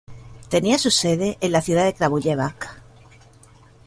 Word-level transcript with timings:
Tenía 0.49 0.79
su 0.79 0.89
sede 0.89 1.37
en 1.41 1.51
la 1.51 1.61
ciudad 1.61 1.85
de 1.85 1.93
Kragujevac. 1.93 2.81